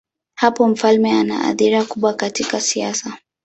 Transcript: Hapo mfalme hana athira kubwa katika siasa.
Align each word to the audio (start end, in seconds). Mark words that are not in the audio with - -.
Hapo 0.37 0.67
mfalme 0.67 1.09
hana 1.11 1.41
athira 1.43 1.83
kubwa 1.85 2.13
katika 2.13 2.61
siasa. 2.61 3.17